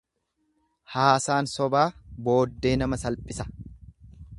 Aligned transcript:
Haasaan 0.93 1.49
sobaa 1.53 1.85
booddee 2.29 2.77
nama 2.85 3.01
salphisa. 3.07 3.51